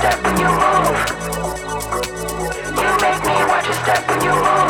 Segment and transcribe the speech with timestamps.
[0.00, 1.00] step when you move.
[2.78, 4.69] You make me watch a step when you move.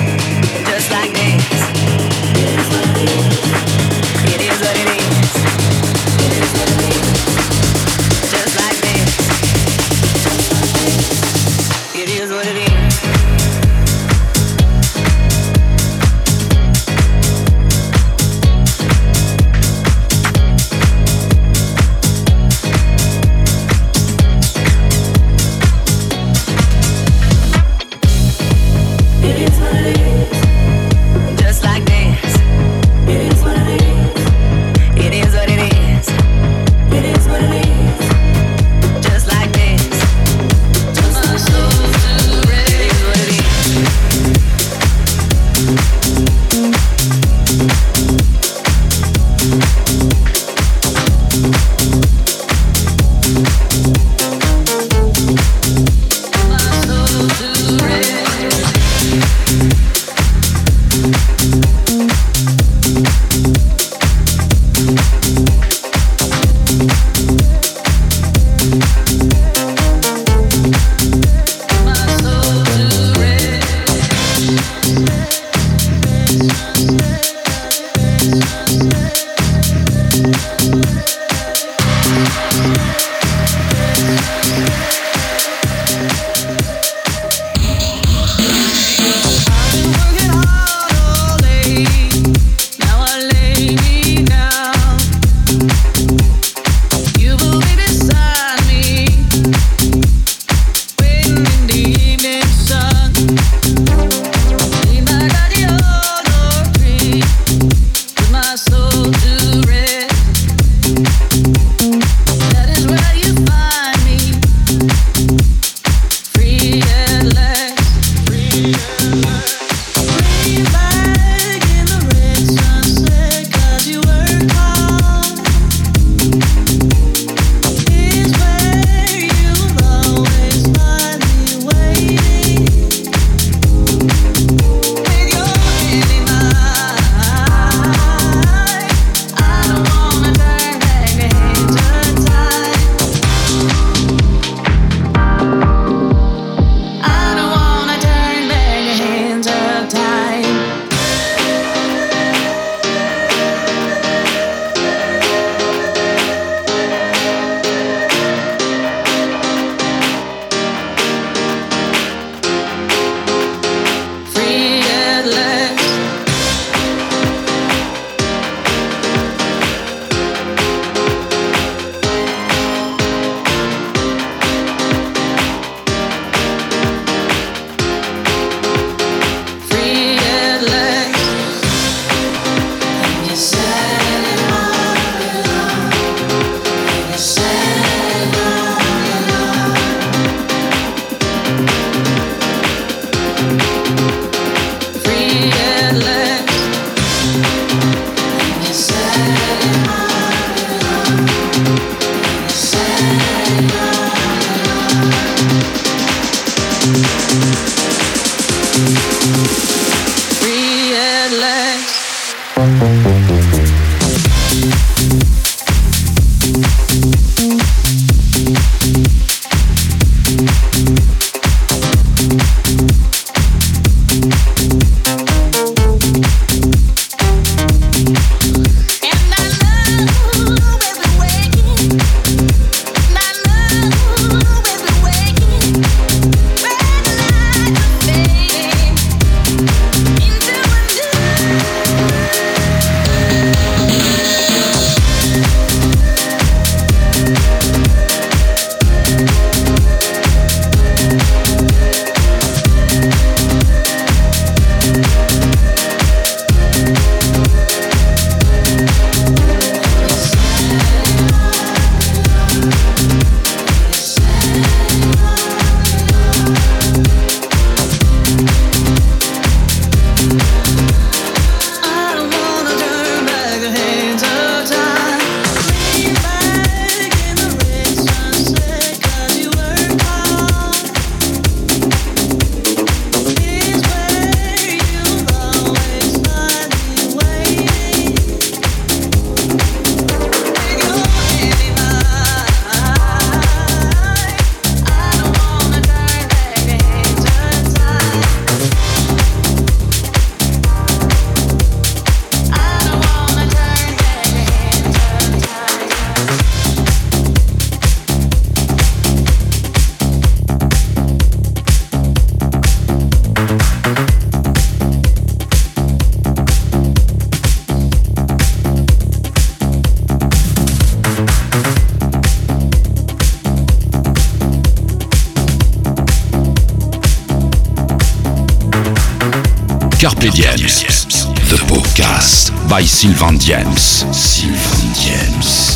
[332.71, 334.05] By Sylvain Diems.
[334.13, 335.70] Sylvain Diems.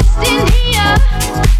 [0.00, 1.59] lost in here.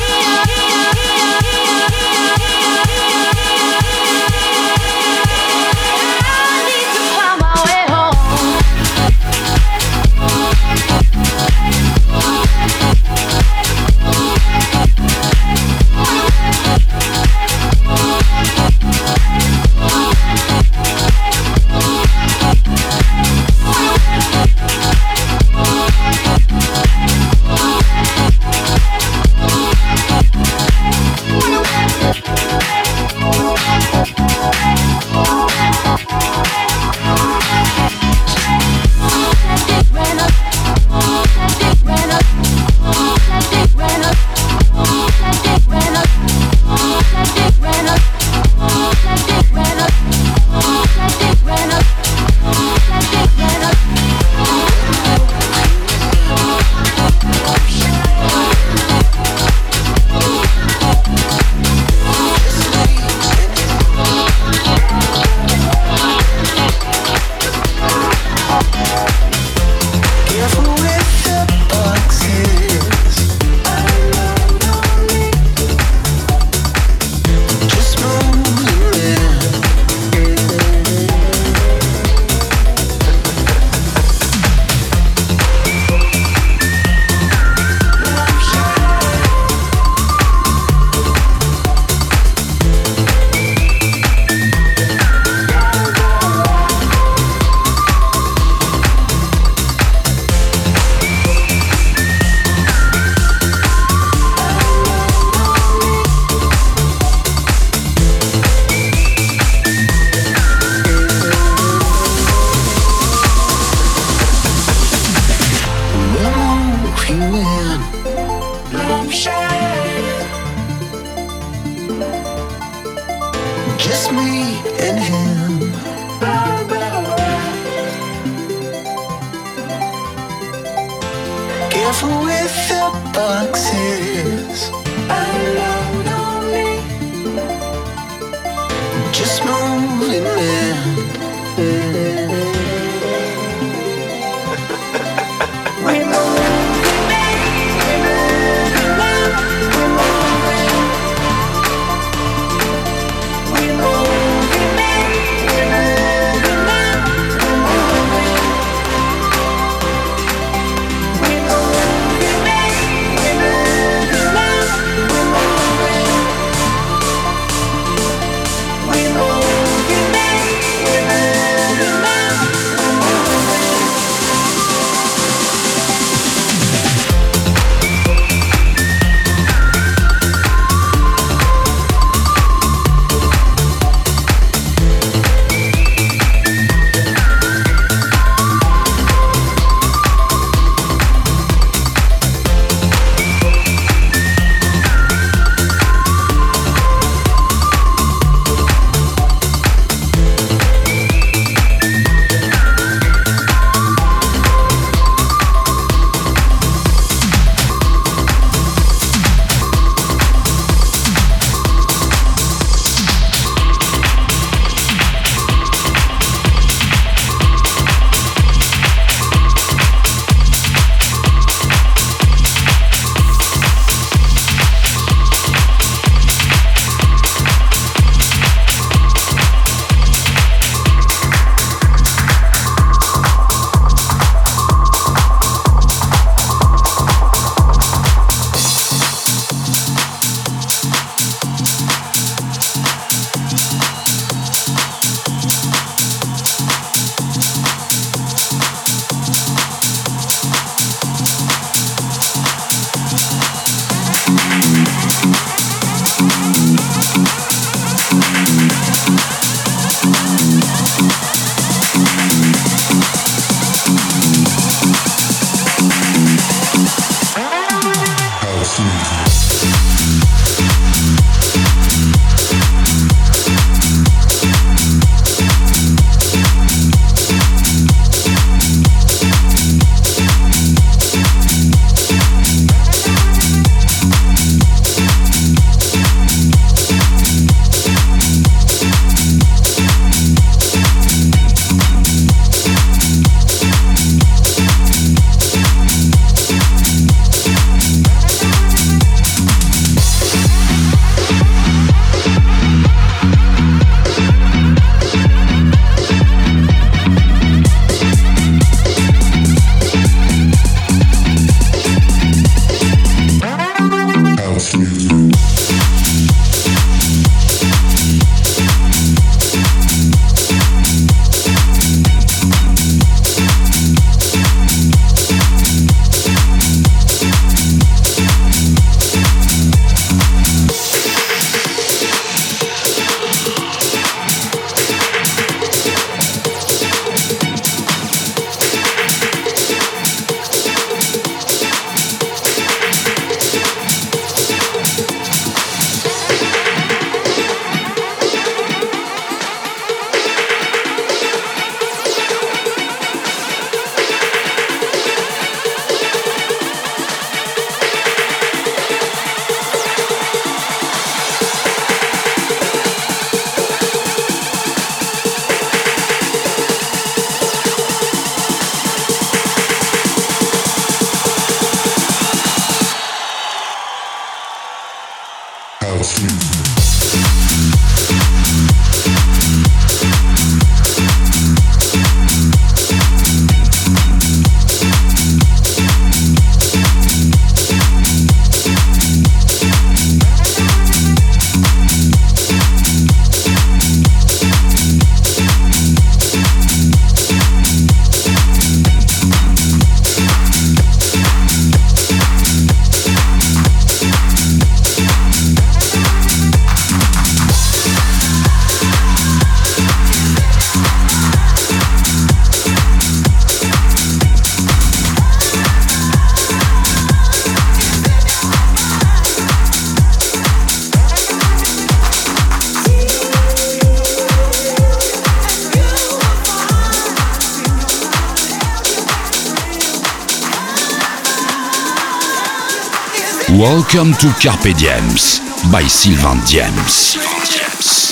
[433.61, 435.39] Welcome to Carpe Diems
[435.71, 438.10] by Sylvain Diems.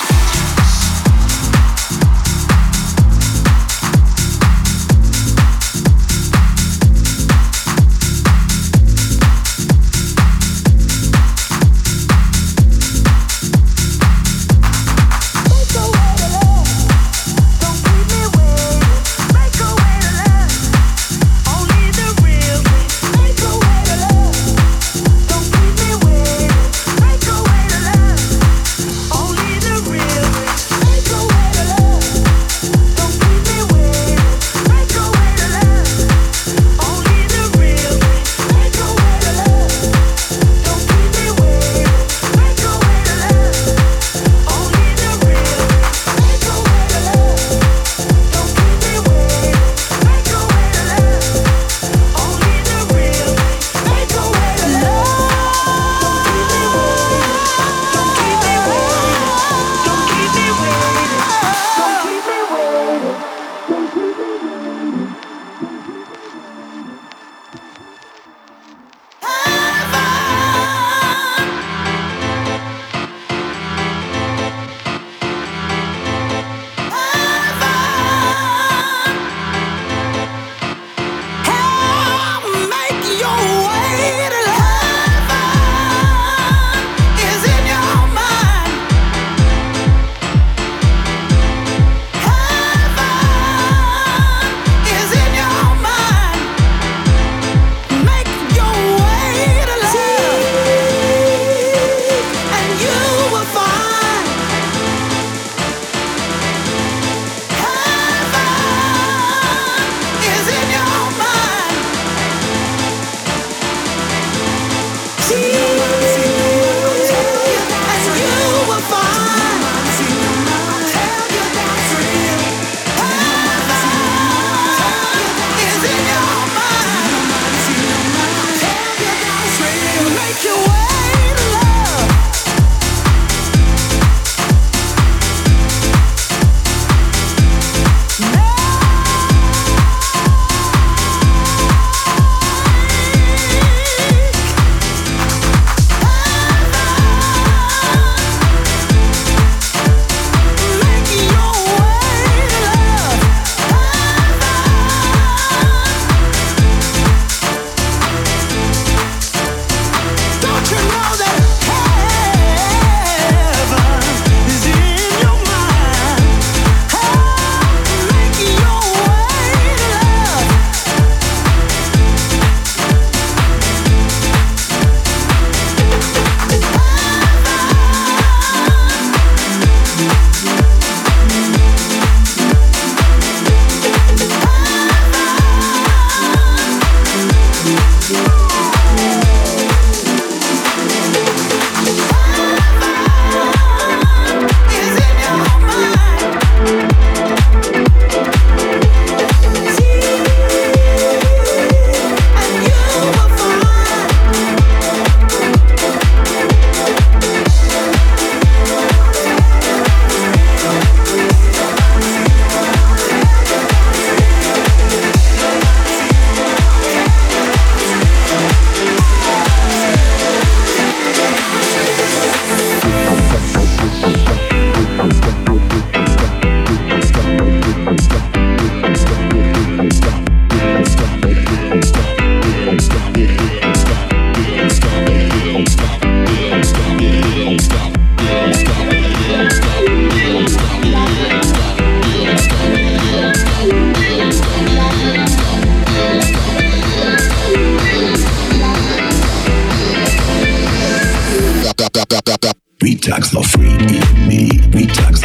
[253.00, 254.50] detox the free in me.
[254.72, 255.19] Detox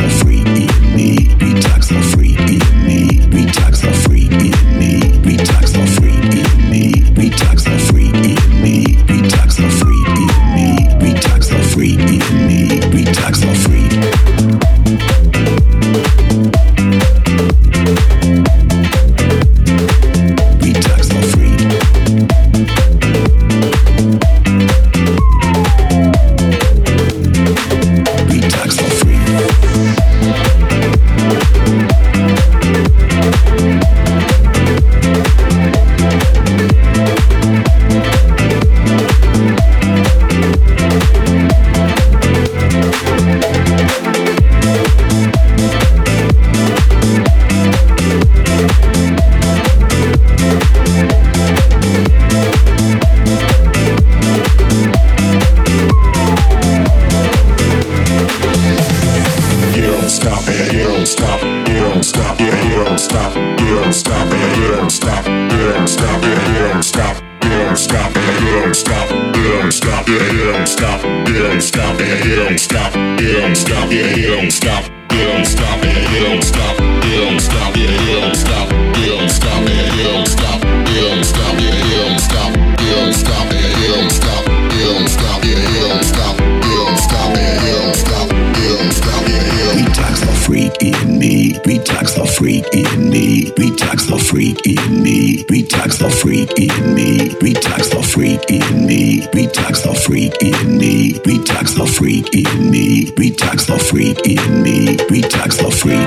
[103.04, 103.12] me.
[103.12, 104.96] Retax the freak in me.
[105.08, 105.98] Retax the freak.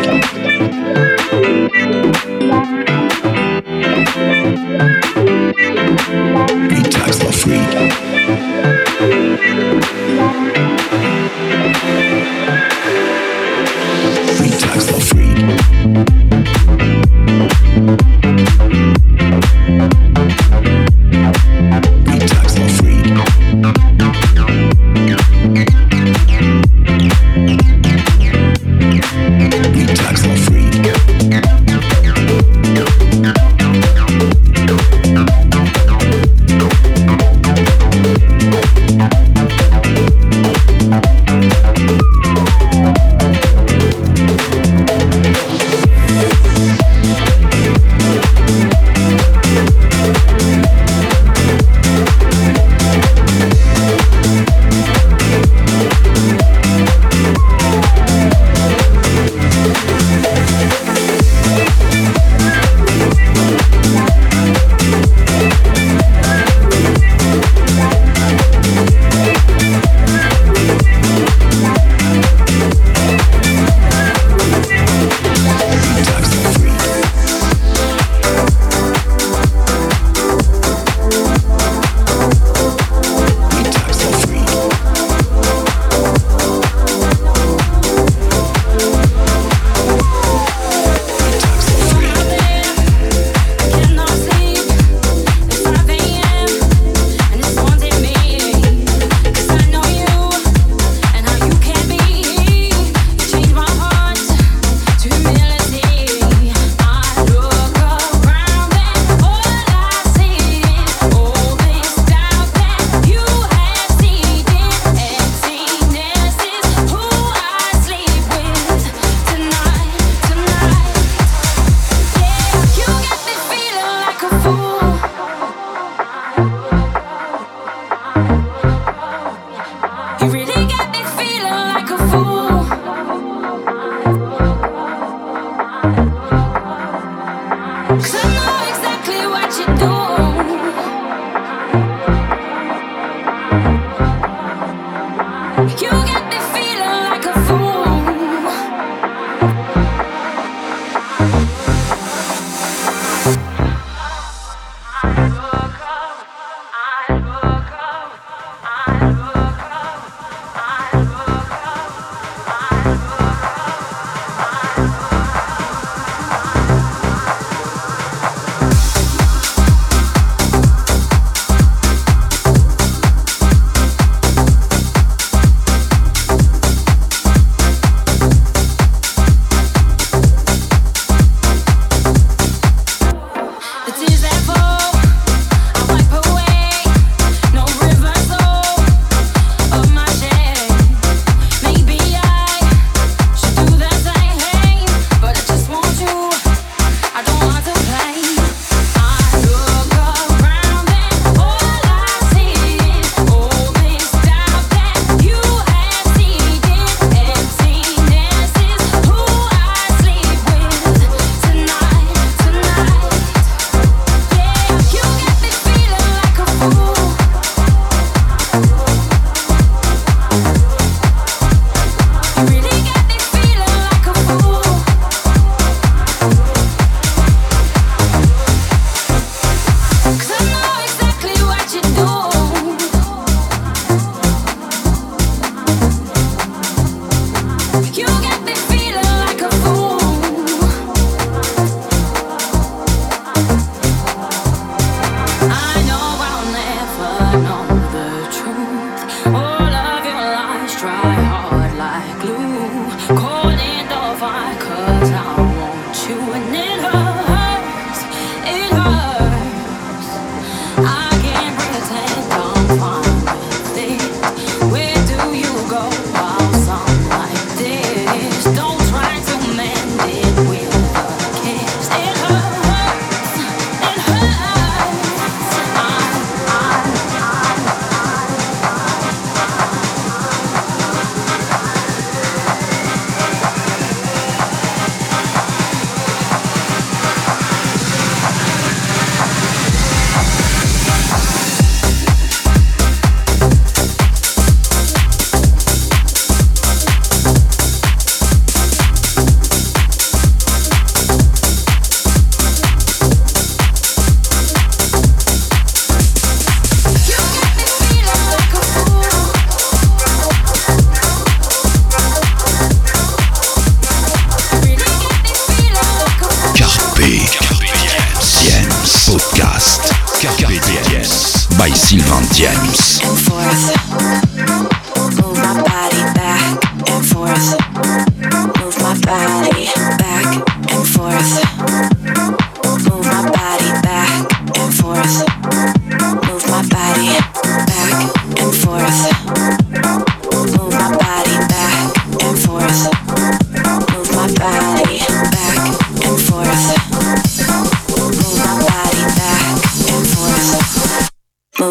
[6.69, 7.86] Retax the freak.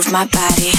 [0.07, 0.71] Move my body.